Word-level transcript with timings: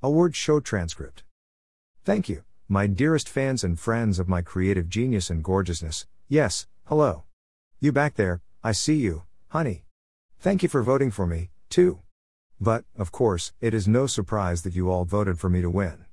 Award 0.00 0.36
Show 0.36 0.60
Transcript. 0.60 1.24
Thank 2.04 2.28
you, 2.28 2.44
my 2.68 2.86
dearest 2.86 3.28
fans 3.28 3.64
and 3.64 3.76
friends 3.76 4.20
of 4.20 4.28
my 4.28 4.42
creative 4.42 4.88
genius 4.88 5.28
and 5.28 5.42
gorgeousness. 5.42 6.06
Yes, 6.28 6.68
hello. 6.84 7.24
You 7.80 7.90
back 7.90 8.14
there, 8.14 8.40
I 8.62 8.70
see 8.70 8.94
you, 8.94 9.24
honey. 9.48 9.86
Thank 10.38 10.62
you 10.62 10.68
for 10.68 10.84
voting 10.84 11.10
for 11.10 11.26
me, 11.26 11.50
too. 11.68 11.98
But, 12.60 12.84
of 12.96 13.10
course, 13.10 13.52
it 13.60 13.74
is 13.74 13.88
no 13.88 14.06
surprise 14.06 14.62
that 14.62 14.76
you 14.76 14.88
all 14.88 15.04
voted 15.04 15.40
for 15.40 15.48
me 15.48 15.62
to 15.62 15.70
win. 15.70 16.04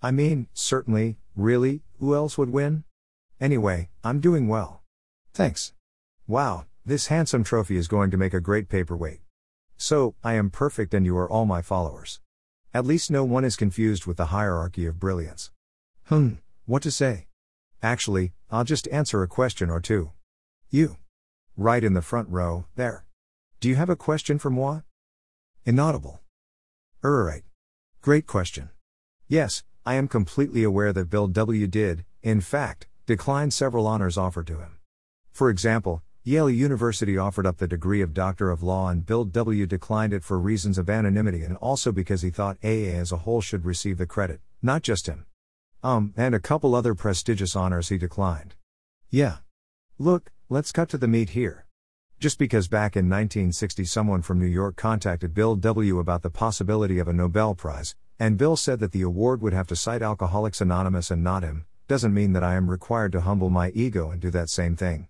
I 0.00 0.12
mean, 0.12 0.46
certainly, 0.54 1.18
really, 1.34 1.82
who 1.98 2.14
else 2.14 2.38
would 2.38 2.50
win? 2.50 2.84
Anyway, 3.40 3.88
I'm 4.04 4.20
doing 4.20 4.46
well. 4.46 4.82
Thanks. 5.32 5.72
Wow, 6.28 6.66
this 6.86 7.08
handsome 7.08 7.42
trophy 7.42 7.78
is 7.78 7.88
going 7.88 8.12
to 8.12 8.16
make 8.16 8.32
a 8.32 8.40
great 8.40 8.68
paperweight. 8.68 9.22
So, 9.76 10.14
I 10.22 10.34
am 10.34 10.50
perfect 10.50 10.94
and 10.94 11.04
you 11.04 11.16
are 11.18 11.28
all 11.28 11.46
my 11.46 11.62
followers. 11.62 12.20
At 12.74 12.84
least 12.84 13.08
no 13.08 13.22
one 13.22 13.44
is 13.44 13.54
confused 13.54 14.04
with 14.04 14.16
the 14.16 14.26
hierarchy 14.26 14.84
of 14.86 14.98
brilliance. 14.98 15.52
Hmm, 16.06 16.30
what 16.66 16.82
to 16.82 16.90
say? 16.90 17.28
Actually, 17.80 18.32
I'll 18.50 18.64
just 18.64 18.88
answer 18.88 19.22
a 19.22 19.28
question 19.28 19.70
or 19.70 19.80
two. 19.80 20.10
You. 20.70 20.96
Right 21.56 21.84
in 21.84 21.94
the 21.94 22.02
front 22.02 22.28
row, 22.28 22.64
there. 22.74 23.06
Do 23.60 23.68
you 23.68 23.76
have 23.76 23.90
a 23.90 23.94
question 23.94 24.40
for 24.40 24.50
moi? 24.50 24.80
Inaudible. 25.64 26.20
Alright. 27.04 27.44
Great 28.02 28.26
question. 28.26 28.70
Yes, 29.28 29.62
I 29.86 29.94
am 29.94 30.08
completely 30.08 30.64
aware 30.64 30.92
that 30.94 31.08
Bill 31.08 31.28
W. 31.28 31.68
did, 31.68 32.04
in 32.24 32.40
fact, 32.40 32.88
decline 33.06 33.52
several 33.52 33.86
honors 33.86 34.18
offered 34.18 34.48
to 34.48 34.58
him. 34.58 34.78
For 35.30 35.48
example, 35.48 36.02
Yale 36.26 36.48
University 36.48 37.18
offered 37.18 37.44
up 37.44 37.58
the 37.58 37.68
degree 37.68 38.00
of 38.00 38.14
Doctor 38.14 38.50
of 38.50 38.62
Law 38.62 38.88
and 38.88 39.04
Bill 39.04 39.26
W. 39.26 39.66
declined 39.66 40.14
it 40.14 40.24
for 40.24 40.38
reasons 40.38 40.78
of 40.78 40.88
anonymity 40.88 41.42
and 41.42 41.58
also 41.58 41.92
because 41.92 42.22
he 42.22 42.30
thought 42.30 42.56
AA 42.64 42.96
as 42.96 43.12
a 43.12 43.18
whole 43.18 43.42
should 43.42 43.66
receive 43.66 43.98
the 43.98 44.06
credit, 44.06 44.40
not 44.62 44.80
just 44.80 45.06
him. 45.06 45.26
Um, 45.82 46.14
and 46.16 46.34
a 46.34 46.40
couple 46.40 46.74
other 46.74 46.94
prestigious 46.94 47.54
honors 47.54 47.90
he 47.90 47.98
declined. 47.98 48.54
Yeah. 49.10 49.36
Look, 49.98 50.32
let's 50.48 50.72
cut 50.72 50.88
to 50.88 50.96
the 50.96 51.06
meat 51.06 51.30
here. 51.30 51.66
Just 52.18 52.38
because 52.38 52.68
back 52.68 52.96
in 52.96 53.04
1960 53.04 53.84
someone 53.84 54.22
from 54.22 54.38
New 54.38 54.46
York 54.46 54.76
contacted 54.76 55.34
Bill 55.34 55.56
W. 55.56 55.98
about 55.98 56.22
the 56.22 56.30
possibility 56.30 56.98
of 56.98 57.06
a 57.06 57.12
Nobel 57.12 57.54
Prize, 57.54 57.96
and 58.18 58.38
Bill 58.38 58.56
said 58.56 58.80
that 58.80 58.92
the 58.92 59.02
award 59.02 59.42
would 59.42 59.52
have 59.52 59.66
to 59.66 59.76
cite 59.76 60.00
Alcoholics 60.00 60.62
Anonymous 60.62 61.10
and 61.10 61.22
not 61.22 61.42
him, 61.42 61.66
doesn't 61.86 62.14
mean 62.14 62.32
that 62.32 62.42
I 62.42 62.54
am 62.54 62.70
required 62.70 63.12
to 63.12 63.20
humble 63.20 63.50
my 63.50 63.68
ego 63.74 64.10
and 64.10 64.22
do 64.22 64.30
that 64.30 64.48
same 64.48 64.74
thing. 64.74 65.08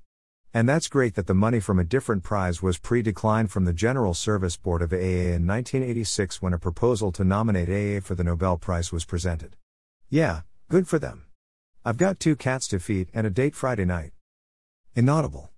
And 0.56 0.68
that's 0.68 0.86
great 0.86 1.16
that 1.16 1.26
the 1.26 1.34
money 1.34 1.58
from 1.58 1.80
a 1.80 1.84
different 1.84 2.22
prize 2.22 2.62
was 2.62 2.78
pre 2.78 3.02
declined 3.02 3.50
from 3.50 3.64
the 3.64 3.72
General 3.72 4.14
Service 4.14 4.56
Board 4.56 4.82
of 4.82 4.92
AA 4.92 5.34
in 5.34 5.48
1986 5.48 6.40
when 6.40 6.52
a 6.52 6.60
proposal 6.60 7.10
to 7.10 7.24
nominate 7.24 7.68
AA 7.68 8.00
for 8.00 8.14
the 8.14 8.22
Nobel 8.22 8.56
Prize 8.56 8.92
was 8.92 9.04
presented. 9.04 9.56
Yeah, 10.08 10.42
good 10.70 10.86
for 10.86 11.00
them. 11.00 11.24
I've 11.84 11.96
got 11.96 12.20
two 12.20 12.36
cats 12.36 12.68
to 12.68 12.78
feed 12.78 13.08
and 13.12 13.26
a 13.26 13.30
date 13.30 13.56
Friday 13.56 13.84
night. 13.84 14.12
Inaudible. 14.94 15.50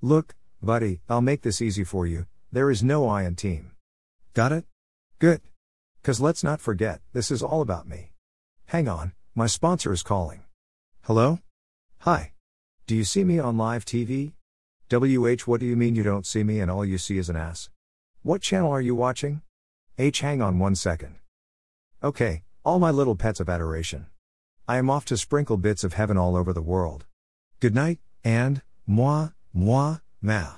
Look, 0.00 0.34
buddy, 0.62 1.00
I'll 1.06 1.20
make 1.20 1.42
this 1.42 1.60
easy 1.60 1.84
for 1.84 2.06
you, 2.06 2.24
there 2.50 2.70
is 2.70 2.82
no 2.82 3.06
I 3.06 3.24
in 3.24 3.36
team. 3.36 3.72
Got 4.32 4.52
it? 4.52 4.64
Good. 5.18 5.42
Cause 6.02 6.18
let's 6.18 6.42
not 6.42 6.62
forget, 6.62 7.02
this 7.12 7.30
is 7.30 7.42
all 7.42 7.60
about 7.60 7.86
me. 7.86 8.12
Hang 8.66 8.88
on, 8.88 9.12
my 9.34 9.46
sponsor 9.46 9.92
is 9.92 10.02
calling. 10.02 10.44
Hello? 11.02 11.40
Hi. 12.00 12.33
Do 12.86 12.94
you 12.94 13.04
see 13.04 13.24
me 13.24 13.38
on 13.38 13.56
live 13.56 13.86
TV? 13.86 14.34
WH, 14.90 15.46
what 15.46 15.58
do 15.58 15.64
you 15.64 15.74
mean 15.74 15.94
you 15.94 16.02
don't 16.02 16.26
see 16.26 16.44
me 16.44 16.60
and 16.60 16.70
all 16.70 16.84
you 16.84 16.98
see 16.98 17.16
is 17.16 17.30
an 17.30 17.36
ass? 17.36 17.70
What 18.22 18.42
channel 18.42 18.70
are 18.70 18.80
you 18.82 18.94
watching? 18.94 19.40
H, 19.96 20.20
hang 20.20 20.42
on 20.42 20.58
one 20.58 20.74
second. 20.74 21.14
Okay, 22.02 22.42
all 22.62 22.78
my 22.78 22.90
little 22.90 23.16
pets 23.16 23.40
of 23.40 23.48
adoration. 23.48 24.08
I 24.68 24.76
am 24.76 24.90
off 24.90 25.06
to 25.06 25.16
sprinkle 25.16 25.56
bits 25.56 25.82
of 25.82 25.94
heaven 25.94 26.18
all 26.18 26.36
over 26.36 26.52
the 26.52 26.60
world. 26.60 27.06
Good 27.58 27.74
night, 27.74 28.00
and, 28.22 28.60
moi, 28.86 29.30
moi, 29.54 30.00
ma. 30.20 30.56